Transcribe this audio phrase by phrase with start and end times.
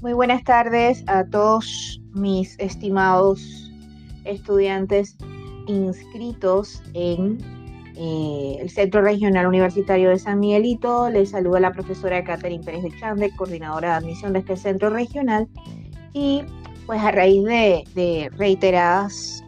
[0.00, 3.70] Muy buenas tardes a todos mis estimados
[4.24, 5.16] estudiantes
[5.68, 7.61] inscritos en
[7.96, 11.10] eh, el Centro Regional Universitario de San Miguelito.
[11.10, 15.48] Les saluda la profesora Catherine Pérez de Chande, coordinadora de admisión de este centro regional.
[16.12, 16.44] Y
[16.86, 19.44] pues a raíz de, reiteradas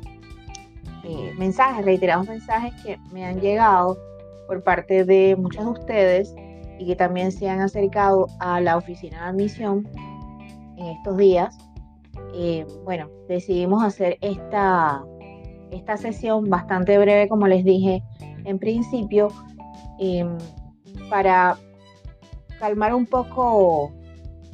[1.05, 3.99] eh, mensajes, reiterados mensajes que me han llegado
[4.47, 6.35] por parte de muchos de ustedes
[6.79, 9.89] y que también se han acercado a la oficina de admisión
[10.77, 11.57] en estos días,
[12.35, 15.05] eh, bueno, decidimos hacer esta,
[15.71, 18.03] esta sesión bastante breve, como les dije
[18.45, 19.29] en principio,
[19.99, 20.37] em,
[21.09, 21.57] para
[22.59, 23.93] calmar un poco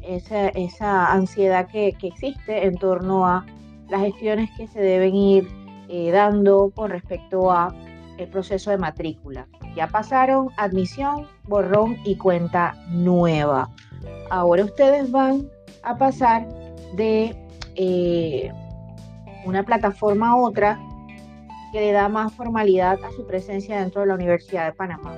[0.03, 3.45] esa, ansiedad que, existe en torno a
[3.89, 5.49] las gestiones que se deben ir
[5.89, 7.75] eh, dando con respecto a
[8.19, 9.47] el proceso de matrícula.
[9.75, 13.71] Ya pasaron admisión, borrón y cuenta nueva.
[14.31, 15.49] Ahora ustedes van
[15.83, 16.47] a pasar
[16.95, 17.35] de
[17.77, 18.53] eh,
[19.45, 20.79] una plataforma a otra
[21.73, 25.15] que le da más formalidad a su presencia dentro de la Universidad de Panamá.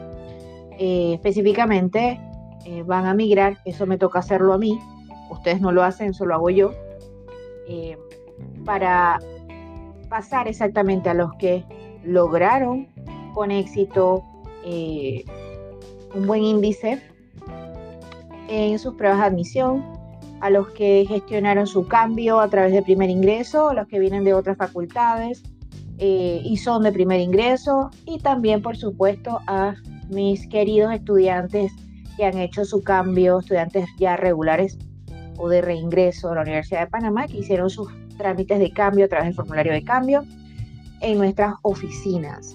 [0.79, 2.21] Eh, específicamente
[2.65, 4.79] eh, van a migrar, eso me toca hacerlo a mí,
[5.31, 6.73] ustedes no lo hacen, eso lo hago yo,
[8.65, 9.19] para
[10.09, 11.65] pasar exactamente a los que
[12.05, 12.89] lograron
[13.33, 14.23] con éxito
[16.15, 17.01] un buen índice
[18.49, 19.85] en sus pruebas de admisión,
[20.41, 24.25] a los que gestionaron su cambio a través de primer ingreso, a los que vienen
[24.25, 25.43] de otras facultades
[26.05, 29.77] eh, y son de primer ingreso, y también, por supuesto, a
[30.11, 31.71] mis queridos estudiantes
[32.17, 34.77] que han hecho su cambio, estudiantes ya regulares
[35.37, 39.09] o de reingreso a la Universidad de Panamá, que hicieron sus trámites de cambio a
[39.09, 40.25] través del formulario de cambio
[41.03, 42.53] en nuestras oficinas.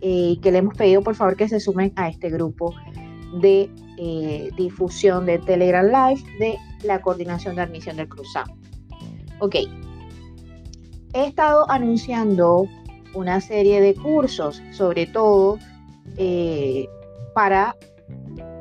[0.00, 2.74] y eh, que le hemos pedido por favor que se sumen a este grupo
[3.42, 8.50] de eh, difusión de Telegram Live de la coordinación de admisión del Cruzado.
[9.40, 9.56] Ok,
[11.12, 12.66] he estado anunciando
[13.18, 15.58] una serie de cursos, sobre todo
[16.16, 16.88] eh,
[17.34, 17.74] para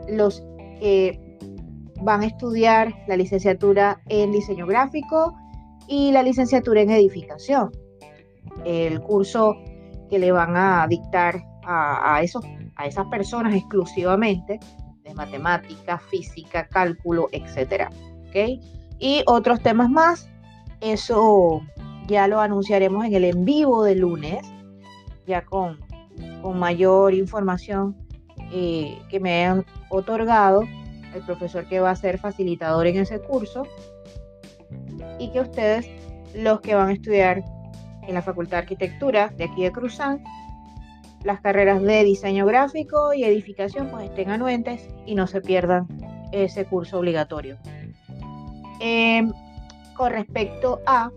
[0.09, 0.43] los
[0.79, 1.19] que
[2.01, 5.35] van a estudiar la licenciatura en diseño gráfico
[5.87, 7.71] y la licenciatura en edificación.
[8.65, 9.55] El curso
[10.09, 12.43] que le van a dictar a, esos,
[12.77, 14.59] a esas personas exclusivamente
[15.03, 17.89] de matemática, física, cálculo, etcétera.
[18.27, 18.61] ¿Ok?
[18.99, 20.29] Y otros temas más,
[20.81, 21.61] eso
[22.07, 24.39] ya lo anunciaremos en el en vivo de lunes,
[25.25, 25.79] ya con,
[26.41, 27.95] con mayor información
[28.51, 30.63] eh, que me hayan otorgado
[31.13, 33.63] el profesor que va a ser facilitador en ese curso
[35.19, 35.89] y que ustedes,
[36.33, 37.43] los que van a estudiar
[38.07, 40.23] en la Facultad de Arquitectura de aquí de Cruzán,
[41.23, 45.87] las carreras de diseño gráfico y edificación pues estén anuentes y no se pierdan
[46.31, 47.57] ese curso obligatorio.
[48.79, 49.33] Em,
[49.95, 51.11] con respecto a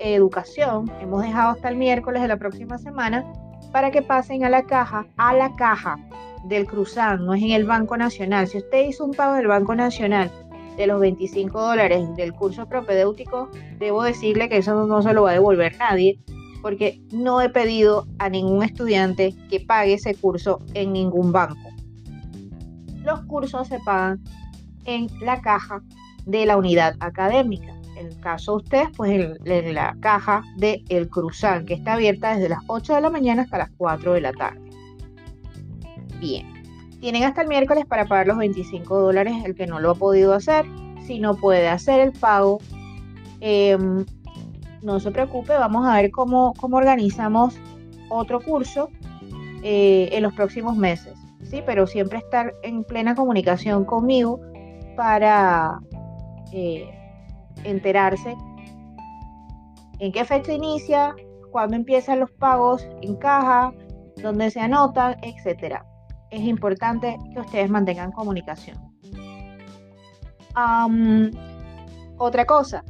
[0.00, 3.24] educación, hemos dejado hasta el miércoles de la próxima semana
[3.72, 5.96] para que pasen a la caja, a la caja
[6.44, 8.46] del Cruzán, no es en el Banco Nacional.
[8.46, 10.30] Si usted hizo un pago del Banco Nacional
[10.76, 15.30] de los 25 dólares del curso propedéutico, debo decirle que eso no se lo va
[15.30, 16.18] a devolver nadie,
[16.62, 21.70] porque no he pedido a ningún estudiante que pague ese curso en ningún banco.
[23.02, 24.22] Los cursos se pagan
[24.86, 25.82] en la caja
[26.26, 27.73] de la unidad académica.
[27.96, 32.34] En el caso de ustedes, pues en, la caja de El Cruzán, que está abierta
[32.34, 34.60] desde las 8 de la mañana hasta las 4 de la tarde.
[36.18, 36.46] Bien,
[37.00, 40.34] tienen hasta el miércoles para pagar los 25 dólares el que no lo ha podido
[40.34, 40.64] hacer.
[41.06, 42.58] Si no puede hacer el pago,
[43.40, 44.04] em,
[44.82, 47.56] no se preocupe, vamos a ver cómo, cómo organizamos
[48.08, 48.90] otro curso
[49.62, 51.62] eh, en los próximos meses, ¿sí?
[51.64, 54.40] Pero siempre estar en plena comunicación conmigo
[54.96, 55.78] para
[56.52, 57.03] eh,
[57.64, 58.36] enterarse
[59.98, 61.14] en qué fecha inicia,
[61.50, 63.72] cuándo empiezan los pagos en caja,
[64.22, 65.84] dónde se anotan, etcétera.
[66.30, 68.76] Es importante que ustedes mantengan comunicación.
[72.18, 72.84] otra cosa,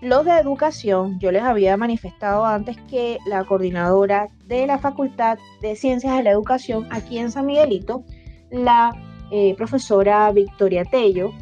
[0.00, 5.76] los de educación, yo les había manifestado antes que la coordinadora de la Facultad de
[5.76, 8.04] Ciencias de la Educación aquí en San Miguelito,
[8.50, 8.90] la
[9.30, 11.32] eh, profesora Victoria Tello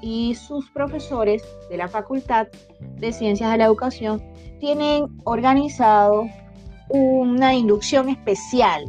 [0.00, 2.48] y sus profesores de la Facultad
[2.80, 4.22] de Ciencias de la Educación
[4.60, 6.26] tienen organizado
[6.88, 8.84] una inducción especial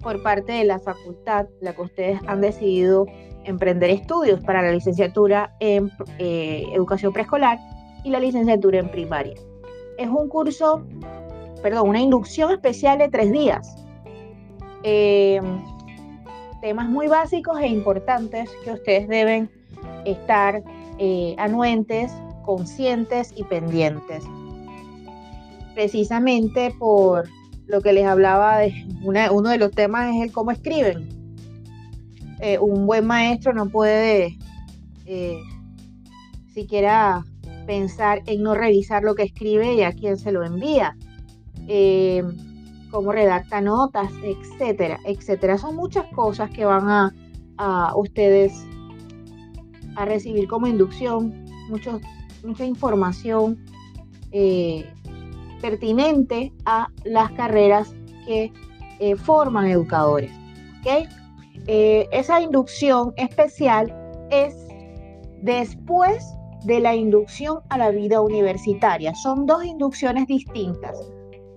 [0.00, 3.06] por parte de la facultad, la que ustedes han decidido
[3.44, 7.58] emprender estudios para la licenciatura en eh, educación preescolar
[8.04, 9.34] y la licenciatura en primaria.
[9.98, 10.86] Es un curso,
[11.62, 13.76] perdón, una inducción especial de tres días.
[14.82, 15.40] Eh,
[16.62, 19.50] temas muy básicos e importantes que ustedes deben
[20.04, 20.62] estar
[20.98, 22.12] eh, anuentes,
[22.44, 24.24] conscientes y pendientes.
[25.74, 27.28] Precisamente por
[27.66, 31.08] lo que les hablaba de uno de los temas es el cómo escriben.
[32.40, 34.36] Eh, un buen maestro no puede
[35.06, 35.38] eh,
[36.52, 37.24] siquiera
[37.66, 40.96] pensar en no revisar lo que escribe y a quién se lo envía.
[42.90, 45.56] Cómo redacta notas, etcétera, etcétera.
[45.56, 47.14] Son muchas cosas que van a,
[47.56, 48.66] a ustedes
[49.96, 51.44] a recibir como inducción,
[52.42, 53.64] mucha información
[55.60, 57.94] pertinente a las carreras
[58.26, 58.52] que
[58.98, 60.30] eh, forman educadores.
[60.80, 61.06] ¿okay?
[61.66, 63.94] Eh, esa inducción especial
[64.30, 64.54] es
[65.42, 66.24] después
[66.64, 69.14] de la inducción a la vida universitaria.
[69.14, 70.98] Son dos inducciones distintas.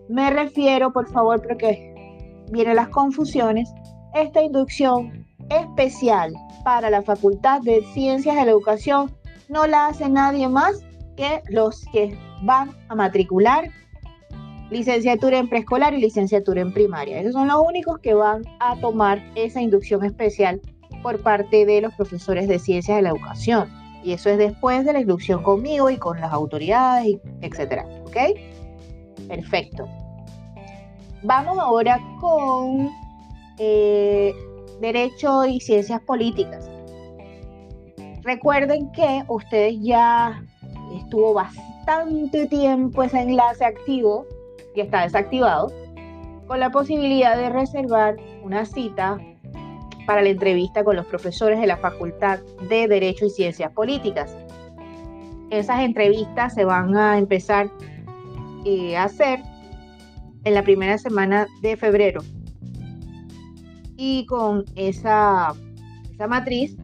[0.10, 1.94] Me refiero, por favor, porque
[2.52, 3.74] vienen las confusiones,
[4.14, 6.34] esta inducción especial
[6.64, 9.12] para la Facultad de Ciencias de la Educación
[9.50, 10.82] no la hace nadie más
[11.16, 13.70] que los que van a matricular
[14.70, 17.20] licenciatura en preescolar y licenciatura en primaria.
[17.20, 20.60] Esos son los únicos que van a tomar esa inducción especial
[21.02, 23.70] por parte de los profesores de ciencias de la educación.
[24.04, 27.86] Y eso es después de la inducción conmigo y con las autoridades, etcétera.
[28.06, 28.18] ¿Ok?
[29.28, 29.88] Perfecto.
[31.22, 32.90] Vamos ahora con
[33.58, 34.34] eh,
[34.84, 36.70] Derecho y Ciencias Políticas.
[38.22, 40.44] Recuerden que ustedes ya
[40.94, 44.26] estuvo bastante tiempo ese enlace activo
[44.76, 45.72] y está desactivado,
[46.48, 49.18] con la posibilidad de reservar una cita
[50.06, 54.36] para la entrevista con los profesores de la Facultad de Derecho y Ciencias Políticas.
[55.50, 57.72] Esas entrevistas se van a empezar
[58.66, 59.40] eh, a hacer
[60.44, 62.22] en la primera semana de febrero.
[63.98, 65.54] Y con esa,
[66.12, 66.78] esa matriz,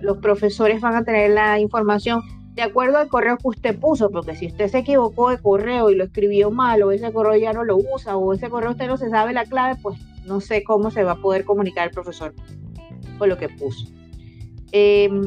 [0.00, 2.22] los profesores van a tener la información
[2.54, 5.94] de acuerdo al correo que usted puso, porque si usted se equivocó de correo y
[5.94, 8.96] lo escribió mal, o ese correo ya no lo usa, o ese correo usted no
[8.96, 12.34] se sabe la clave, pues no sé cómo se va a poder comunicar el profesor
[13.18, 13.86] con lo que puso.
[14.72, 15.22] Em,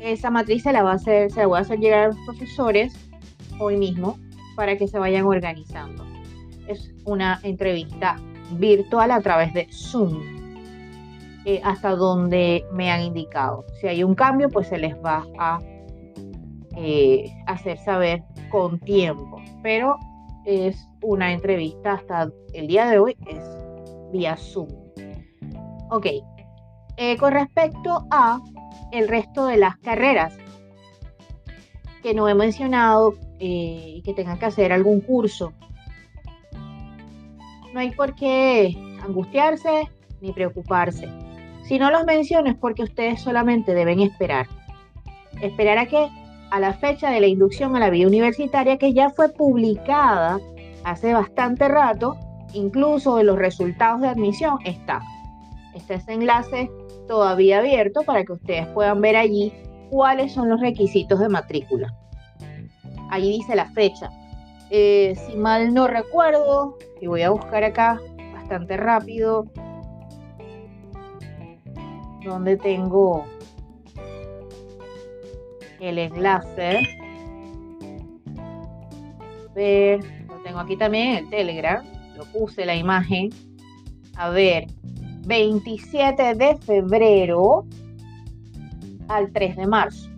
[0.00, 2.16] esa matriz se la va a hacer, se la voy a hacer llegar a los
[2.26, 2.94] profesores
[3.58, 4.18] hoy mismo
[4.54, 6.04] para que se vayan organizando.
[6.68, 8.16] Es una entrevista
[8.52, 10.35] virtual a través de Zoom.
[11.48, 13.64] Eh, hasta donde me han indicado.
[13.80, 15.60] Si hay un cambio, pues se les va a
[16.74, 19.40] eh, hacer saber con tiempo.
[19.62, 19.96] Pero
[20.44, 23.44] es una entrevista hasta el día de hoy, es
[24.12, 24.66] vía Zoom.
[25.90, 26.06] Ok,
[26.96, 28.40] eh, con respecto a
[28.90, 30.36] el resto de las carreras
[32.02, 35.52] que no he mencionado y que tengan que hacer algún curso,
[37.72, 39.88] no hay por qué angustiarse
[40.20, 41.25] ni preocuparse.
[41.66, 44.46] Si no los menciono es porque ustedes solamente deben esperar.
[45.42, 46.08] Esperar a que
[46.50, 50.38] a la fecha de la inducción a la vida universitaria que ya fue publicada
[50.84, 52.16] hace bastante rato,
[52.52, 55.02] incluso en los resultados de admisión está.
[55.74, 56.70] Está ese enlace
[57.08, 59.52] todavía abierto para que ustedes puedan ver allí
[59.90, 61.92] cuáles son los requisitos de matrícula.
[63.10, 64.10] Allí dice la fecha.
[64.70, 68.00] Eh, si mal no recuerdo, y voy a buscar acá
[68.32, 69.46] bastante rápido,
[72.26, 73.24] donde tengo
[75.80, 76.80] el enlace.
[79.54, 81.84] ver, lo tengo aquí también en el Telegram.
[82.16, 83.30] Lo puse la imagen.
[84.16, 84.66] A ver,
[85.26, 87.66] 27 de febrero
[89.08, 90.10] al 3 de marzo.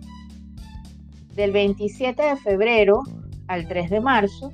[1.35, 3.03] Del 27 de febrero
[3.47, 4.51] al 3 de marzo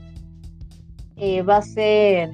[1.18, 2.34] eh, va a ser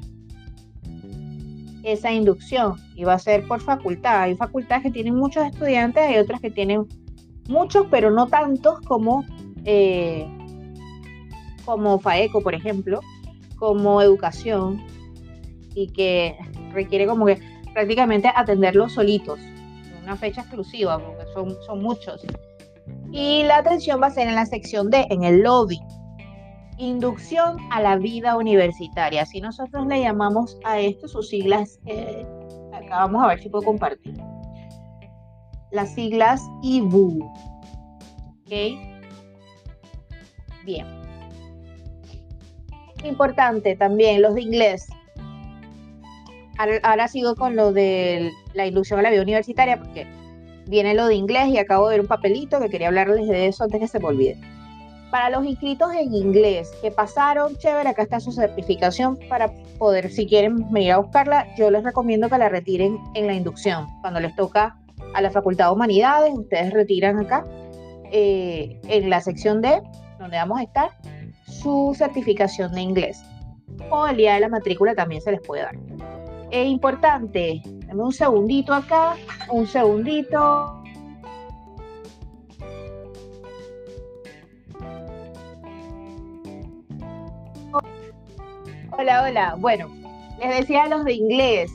[1.83, 4.23] esa inducción y va a ser por facultad.
[4.23, 6.85] Hay facultades que tienen muchos estudiantes, hay otras que tienen
[7.47, 9.23] muchos, pero no tantos como,
[9.65, 10.27] eh,
[11.65, 13.01] como FAECO, por ejemplo,
[13.57, 14.81] como educación,
[15.75, 16.35] y que
[16.73, 17.39] requiere como que
[17.73, 19.39] prácticamente atenderlos solitos,
[20.03, 22.25] una fecha exclusiva, porque son, son muchos.
[23.11, 25.79] Y la atención va a ser en la sección D, en el lobby.
[26.81, 29.23] Inducción a la vida universitaria.
[29.27, 32.25] Si nosotros le llamamos a esto sus siglas, eh,
[32.73, 34.15] acá vamos a ver si puedo compartir
[35.69, 37.23] las siglas IBU.
[38.41, 38.51] ¿Ok?
[40.65, 40.88] Bien.
[43.03, 44.88] Importante también los de inglés.
[46.57, 50.07] ahora, sigo con lo de la inducción a la vida universitaria porque
[50.65, 53.65] viene lo de inglés y acabo de ver un papelito que quería hablarles de eso
[53.65, 54.50] antes que se me olvide.
[55.12, 60.25] Para los inscritos en inglés que pasaron, chévere, acá está su certificación para poder, si
[60.25, 63.88] quieren venir a buscarla, yo les recomiendo que la retiren en la inducción.
[64.00, 64.77] Cuando les toca
[65.13, 67.46] a la Facultad de Humanidades, ustedes retiran acá
[68.12, 69.82] eh, en la sección D,
[70.18, 70.91] donde vamos a estar,
[71.46, 73.22] su certificación de inglés.
[73.89, 75.75] O el día de la matrícula también se les puede dar.
[76.51, 79.15] Es importante, dame un segundito acá,
[79.50, 80.80] un segundito.
[89.01, 89.55] Hola, hola.
[89.58, 89.89] Bueno,
[90.39, 91.72] les decía a los de inglés,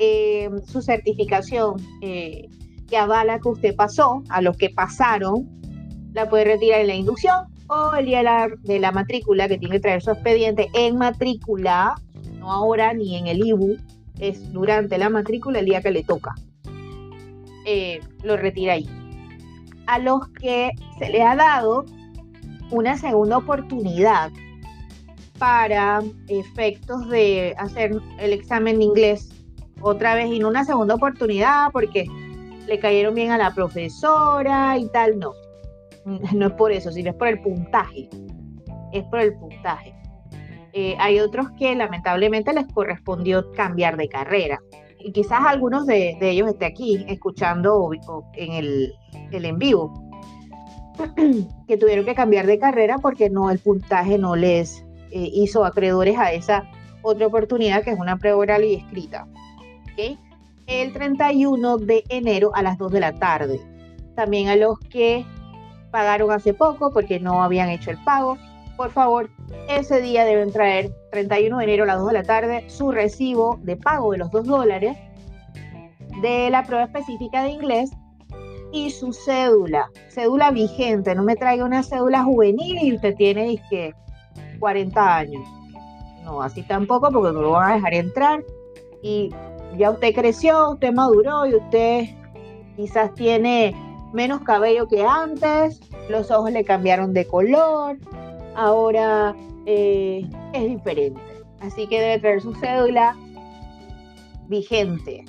[0.00, 2.48] eh, su certificación eh,
[2.88, 5.46] que avala que usted pasó, a los que pasaron,
[6.14, 8.22] la puede retirar en la inducción o el día
[8.62, 11.96] de la, matrícula, que tiene que traer su expediente en matrícula,
[12.38, 13.76] no ahora ni en el IBU,
[14.18, 16.34] es durante la matrícula el día que le toca.
[17.66, 18.88] Eh, lo retira ahí.
[19.86, 21.84] A los que se le ha dado
[22.70, 24.32] una segunda oportunidad
[25.38, 29.28] para efectos de hacer el examen de inglés
[29.80, 32.06] otra vez no una segunda oportunidad porque
[32.66, 35.32] le cayeron bien a la profesora y tal, no.
[36.34, 38.08] No es por eso, sino es por el puntaje.
[38.92, 39.94] Es por el puntaje.
[40.72, 44.60] Eh, hay otros que lamentablemente les correspondió cambiar de carrera.
[44.98, 47.90] Y quizás algunos de, ellos esté aquí escuchando
[48.34, 48.92] en el,
[49.30, 49.92] el en vivo,
[51.68, 54.83] que tuvieron que cambiar de carrera porque no el puntaje no les
[55.14, 56.68] eh, hizo acreedores a esa
[57.02, 59.28] otra oportunidad que es una prueba oral y escrita.
[59.92, 60.18] ¿okay?
[60.66, 63.60] El 31 de enero a las 2 de la tarde.
[64.16, 65.24] También a los que
[65.92, 68.36] pagaron hace poco porque no habían hecho el pago.
[68.76, 69.30] Por favor,
[69.68, 73.60] ese día deben traer 31 de enero a las 2 de la tarde su recibo
[73.62, 74.96] de pago de los 2 dólares
[76.22, 77.92] de la prueba específica de inglés
[78.72, 81.14] y su cédula, cédula vigente.
[81.14, 83.94] No me traiga una cédula juvenil y usted tiene que
[84.58, 85.48] 40 años.
[86.24, 88.44] No, así tampoco porque no lo van a dejar entrar.
[89.02, 89.30] Y
[89.76, 92.04] ya usted creció, usted maduró y usted
[92.76, 93.74] quizás tiene
[94.12, 97.98] menos cabello que antes, los ojos le cambiaron de color,
[98.54, 99.34] ahora
[99.66, 101.20] eh, es diferente.
[101.60, 103.16] Así que debe tener su cédula
[104.48, 105.24] vigente.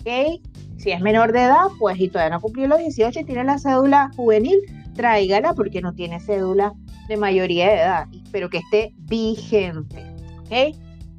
[0.00, 0.40] ¿Ok?
[0.78, 3.58] Si es menor de edad, pues y todavía no cumplió los 18 y tiene la
[3.58, 4.58] cédula juvenil,
[4.94, 6.72] tráigala porque no tiene cédula
[7.08, 10.04] de mayoría de edad, pero que esté vigente.
[10.40, 10.76] ¿Ok?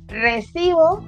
[0.08, 1.05] Recibo,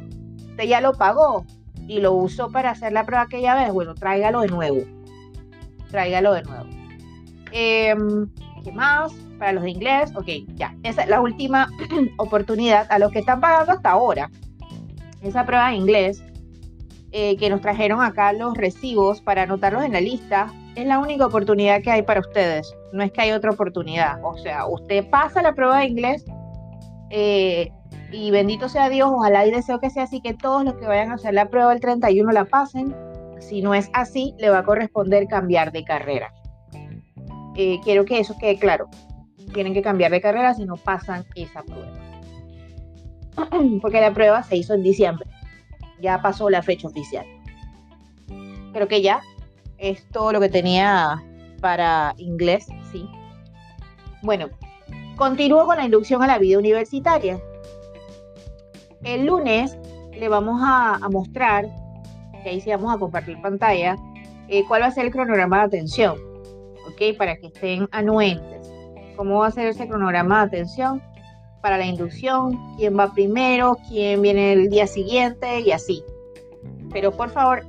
[0.49, 1.45] usted ya lo pagó
[1.87, 4.95] y lo usó para hacer la prueba aquella vez, bueno, tráigalo de nuevo
[5.95, 6.65] tráigalo de nuevo.
[7.51, 8.27] Em,
[8.63, 9.13] ¿Qué más?
[9.39, 10.75] Para los de inglés, ok, ya.
[10.83, 11.69] Esa es la última
[12.17, 14.29] oportunidad a los que están pagando hasta ahora.
[15.21, 16.21] Esa prueba de inglés
[17.11, 21.25] eh, que nos trajeron acá los recibos para anotarlos en la lista, es la única
[21.25, 22.75] oportunidad que hay para ustedes.
[22.95, 24.19] No es que hay otra oportunidad.
[24.23, 26.23] O sea, usted pasa la prueba de inglés
[27.09, 27.69] eh,
[28.09, 31.11] y bendito sea Dios, ojalá y deseo que sea así, que todos los que vayan
[31.11, 32.95] a hacer la prueba el 31 la pasen
[33.41, 36.33] si no es así, le va a corresponder cambiar de carrera.
[37.57, 38.87] Eh, quiero que eso quede claro.
[39.53, 41.91] Tienen que cambiar de carrera si no pasan esa prueba.
[43.81, 45.27] Porque la prueba se hizo en diciembre.
[45.99, 47.25] Ya pasó la fecha oficial.
[48.71, 49.21] Creo que ya
[49.77, 51.21] es todo lo que tenía
[51.65, 53.09] para inglés, sí.
[54.21, 54.49] Bueno,
[55.15, 57.41] continúo con la inducción a la vida universitaria.
[59.03, 59.75] El lunes
[60.13, 61.65] le vamos a mostrar
[62.45, 63.97] que ahí sí vamos a compartir pantalla,
[64.47, 66.15] eh, cuál va a ser el cronograma de atención,
[66.87, 67.17] ¿ok?
[67.17, 68.71] Para que estén anuentes.
[69.15, 71.01] ¿Cómo va a ser ese cronograma de atención
[71.61, 72.75] para la inducción?
[72.77, 73.77] ¿Quién va primero?
[73.89, 75.61] ¿Quién viene el día siguiente?
[75.61, 76.03] Y así.
[76.93, 77.65] Pero por favor,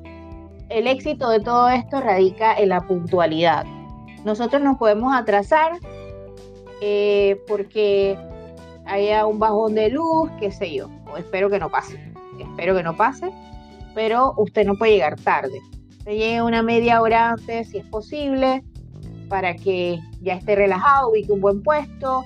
[0.69, 3.65] el éxito de todo esto radica en la puntualidad.
[4.27, 5.79] Nosotros nos podemos atrasar
[6.81, 8.19] eh, porque
[8.85, 12.97] haya un bajón de luz, qué sé yo, espero que no pase, espero que no
[12.97, 13.31] pase,
[13.95, 15.61] pero usted no puede llegar tarde.
[15.99, 18.65] Usted llegue una media hora antes, si es posible,
[19.29, 22.25] para que ya esté relajado, ubique un buen puesto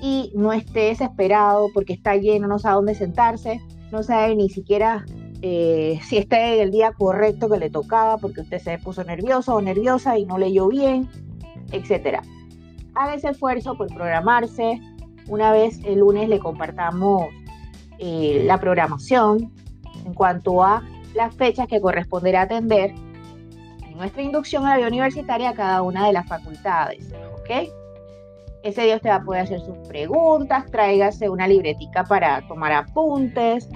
[0.00, 5.04] y no esté desesperado porque está lleno, no sabe dónde sentarse, no sabe ni siquiera
[5.42, 9.56] eh, si está en el día correcto que le tocaba porque usted se puso nervioso
[9.56, 11.08] o nerviosa y no leyó bien,
[11.72, 12.20] etc.
[12.94, 14.80] Haga ese esfuerzo por programarse.
[15.28, 17.26] Una vez el lunes le compartamos
[17.98, 19.52] eh, la programación
[20.04, 20.82] en cuanto a
[21.14, 22.94] las fechas que corresponderá atender
[23.86, 27.12] en nuestra inducción a la vida universitaria a cada una de las facultades.
[27.40, 27.68] ¿Ok?
[28.62, 33.68] Ese día usted va a poder hacer sus preguntas, tráigase una libretica para tomar apuntes,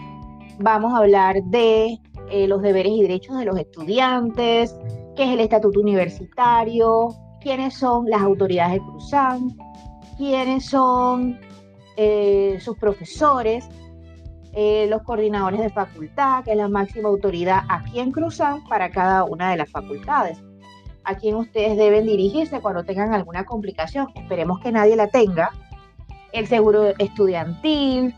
[0.59, 1.99] vamos a hablar de
[2.31, 4.77] eh, los deberes y derechos de los estudiantes,
[5.17, 7.09] qué es el estatuto universitario,
[7.45, 9.57] quiénes son las autoridades de Cruzan,
[10.17, 11.39] quiénes son
[11.97, 13.69] eh, sus profesores,
[14.55, 19.25] eh, los coordinadores de facultad, que es la máxima autoridad aquí en Cruzan para cada
[19.25, 20.43] una de las facultades.
[21.05, 24.09] A quién ustedes deben dirigirse cuando tengan alguna complicación.
[24.15, 25.51] Esperemos que nadie la tenga.
[26.33, 28.15] El seguro estudiantil,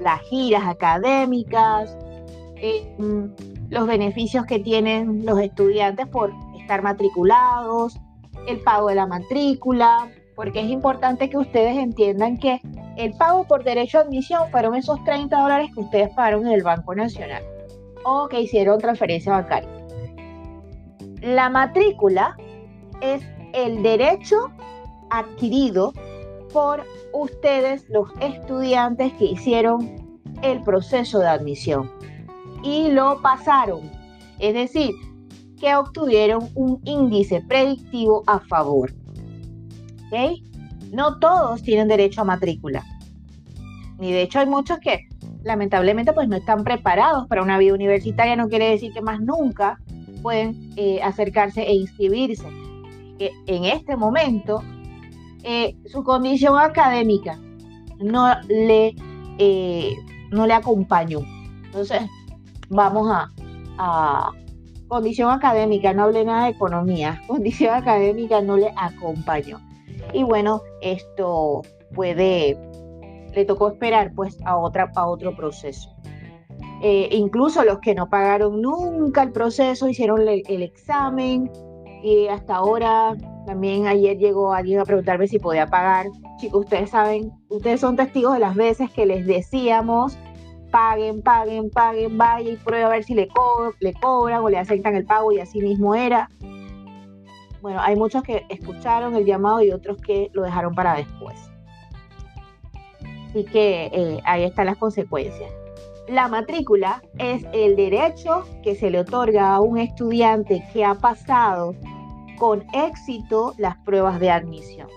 [0.00, 1.94] las giras académicas,
[2.56, 2.96] eh,
[3.68, 8.00] los beneficios que tienen los estudiantes por estar matriculados,
[8.46, 12.60] el pago de la matrícula, porque es importante que ustedes entiendan que
[12.96, 16.62] el pago por derecho a admisión fueron esos 30 dólares que ustedes pagaron en el
[16.62, 17.42] Banco Nacional
[18.04, 19.68] o que hicieron transferencia bancaria.
[21.22, 22.36] La matrícula
[23.00, 24.50] es el derecho
[25.10, 25.92] adquirido
[26.52, 31.90] por ustedes, los estudiantes que hicieron el proceso de admisión
[32.62, 33.90] y lo pasaron.
[34.38, 34.92] Es decir,
[35.60, 38.92] que obtuvieron un índice predictivo a favor.
[40.92, 42.84] No todos tienen derecho a matrícula.
[44.00, 45.06] Y de hecho hay muchos que
[45.44, 48.34] lamentablemente pues no están preparados para una vida universitaria.
[48.34, 49.78] No quiere decir que más nunca
[50.22, 52.46] pueden eh, acercarse e inscribirse.
[53.18, 54.62] Que en este momento
[55.44, 57.38] eh, su condición académica
[58.00, 58.94] no le,
[59.38, 59.94] eh,
[60.30, 61.20] no le acompañó.
[61.66, 62.02] Entonces,
[62.68, 63.08] vamos
[63.78, 64.30] a,
[64.90, 69.58] condición académica, no hablé nada de economía, condición académica no le acompañó.
[70.12, 71.62] Y bueno, esto
[71.94, 72.58] puede,
[73.34, 75.88] le tocó esperar pues a, otra, a otro proceso.
[76.82, 81.50] Eh, incluso los que no pagaron nunca el proceso, hicieron el, examen
[82.02, 83.14] y hasta ahora
[83.46, 86.06] también ayer llegó alguien a preguntarme si podía pagar.
[86.38, 90.16] Chicos, ustedes saben, ustedes son testigos de las veces que les decíamos
[90.70, 93.28] paguen, paguen, paguen, vaya y prueba a ver si le,
[93.80, 96.28] le cobran o le aceptan el pago y así mismo era.
[97.60, 101.36] Bueno, hay muchos que escucharon el llamado y otros que lo dejaron para después.
[103.28, 105.50] Así que eh, ahí están las consecuencias.
[106.08, 111.74] La matrícula es el derecho que se le otorga a un estudiante que ha pasado
[112.38, 114.88] con éxito las pruebas de admisión.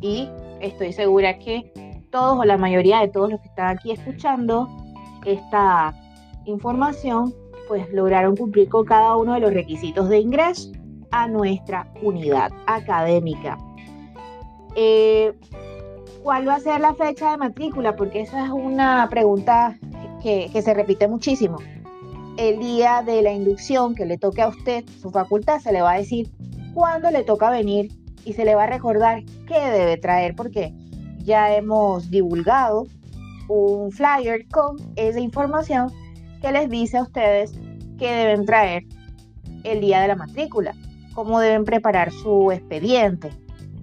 [0.00, 0.28] Y
[0.60, 1.72] estoy segura que
[2.10, 4.68] todos o la mayoría de todos los que están aquí escuchando
[5.24, 5.94] esta
[6.44, 7.34] información,
[7.68, 10.72] pues lograron cumplir con cada uno de los requisitos de ingreso
[11.10, 13.58] a nuestra unidad académica.
[14.74, 15.34] Eh,
[16.22, 17.96] ¿Cuál va a ser la fecha de matrícula?
[17.96, 19.78] Porque esa es una pregunta
[20.22, 21.58] que, se repite muchísimo.
[22.36, 25.92] El día de la inducción que le toque a usted, su facultad, se le va
[25.92, 26.30] a decir
[26.74, 27.90] cuándo le toca venir
[28.24, 30.72] y se le va a recordar qué debe traer, porque
[31.28, 32.86] ya hemos divulgado
[33.48, 35.92] un flyer con esa información
[36.40, 37.52] que les dice a ustedes
[37.98, 38.84] que deben traer
[39.64, 40.74] el día de la matrícula,
[41.14, 43.30] cómo deben preparar su expediente.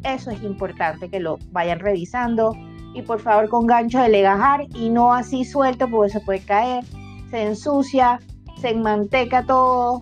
[0.04, 2.54] Eso es importante que lo vayan revisando
[2.94, 6.84] y por favor con gancho de legajar y no así suelto porque se puede caer,
[7.30, 8.20] se ensucia,
[8.60, 10.02] se enmanteca todo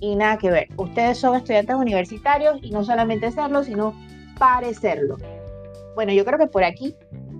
[0.00, 0.68] y nada que ver.
[0.76, 3.94] Ustedes son estudiantes universitarios y no solamente serlo, sino
[4.38, 5.16] parecerlo.
[5.94, 6.94] Bueno, yo creo que por aquí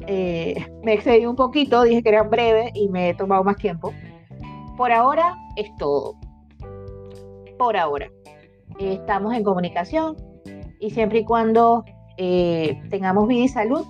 [0.06, 3.92] eh, me excedí un poquito, dije que era breve y me he tomado más tiempo.
[4.76, 6.14] Por ahora es todo.
[7.58, 8.10] Por ahora.
[8.78, 10.16] estamos en comunicación
[10.80, 11.84] y siempre y cuando
[12.16, 13.86] eh, tengamos vida y salud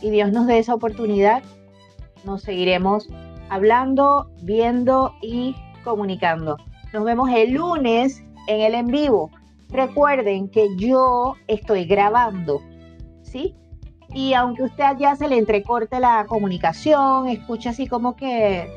[0.00, 1.42] y Dios nos dé esa oportunidad,
[2.24, 3.08] nos seguiremos
[3.48, 6.56] hablando, viendo y comunicando.
[6.92, 9.30] Nos vemos el lunes en el en vivo.
[9.68, 12.60] Recuerden que yo estoy grabando,
[13.22, 13.54] ¿sí?
[14.12, 18.68] Y aunque usted ya se le entrecorte la comunicación, escucha así como que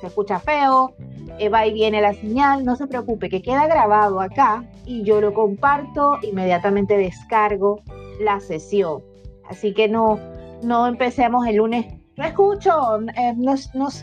[0.00, 0.94] se escucha feo,
[1.38, 5.20] eh, va y viene la señal, no se preocupe, que queda grabado acá y yo
[5.20, 7.80] lo comparto, inmediatamente descargo
[8.20, 9.02] la sesión.
[9.48, 10.18] Así que no,
[10.62, 13.54] no empecemos el lunes, no escucho, eh, no,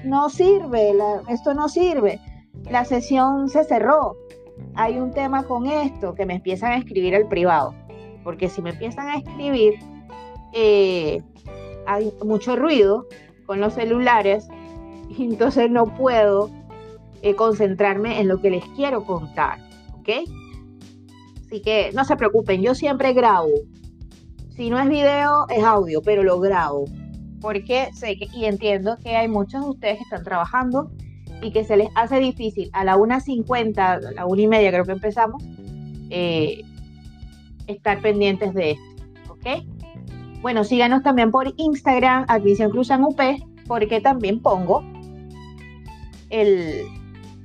[0.06, 0.94] no, sirve,
[1.28, 2.20] esto no sirve,
[2.70, 4.16] la sesión se cerró,
[4.76, 7.74] hay un tema con esto, que me empiezan a escribir al privado,
[8.24, 9.74] porque si me empiezan a escribir,
[10.54, 11.22] eh,
[11.86, 13.08] hay mucho ruido
[13.46, 14.48] con los celulares
[15.20, 16.50] entonces no puedo
[17.22, 19.60] eh, concentrarme en lo que les quiero contar,
[19.94, 20.10] ¿ok?
[21.46, 23.52] Así que no se preocupen, yo siempre grabo.
[24.56, 26.86] Si no es video, es audio, pero lo grabo.
[27.42, 30.92] Porque sé que, y entiendo que hay muchos de ustedes que están trabajando
[31.42, 34.86] y que se les hace difícil a la 1.50, a la 1 y media creo
[34.86, 35.44] que empezamos,
[36.10, 36.62] eh,
[37.68, 39.64] estar pendientes de esto, ¿ok?
[40.44, 43.18] Bueno, síganos también por Instagram, Admisión Cruzan UP,
[43.66, 44.84] porque también pongo
[46.30, 46.84] el,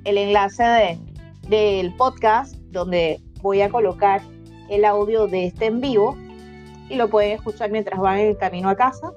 [0.04, 0.98] enlace de,
[1.48, 4.20] del podcast donde voy a colocar
[4.68, 6.16] el audio de este en vivo
[6.90, 9.12] y lo pueden escuchar mientras van en el camino a casa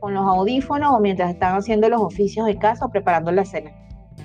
[0.00, 3.70] con los audífonos o mientras están haciendo los oficios de casa o preparando la cena.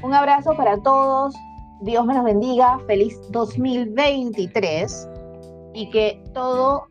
[0.02, 1.36] Un abrazo para todos,
[1.82, 5.08] Dios me los bendiga, feliz 2023
[5.76, 6.88] y que todo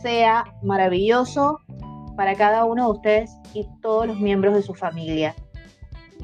[0.00, 1.60] sea maravilloso
[2.16, 5.34] para cada uno de ustedes y todos los miembros de su familia.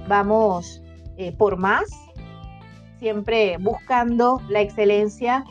[0.06, 0.82] Vamos
[1.16, 1.88] eh, por más,
[2.98, 5.44] siempre buscando la excelencia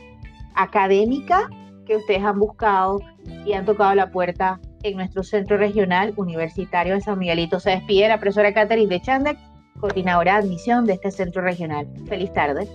[0.55, 1.49] académica
[1.85, 2.99] que ustedes han buscado
[3.45, 7.59] y han tocado la puerta en nuestro centro regional universitario de San Miguelito.
[7.59, 9.37] Se despide la profesora Catherine de Chandek,
[9.79, 11.87] coordinadora de admisión de este centro regional.
[12.07, 12.67] Feliz tarde.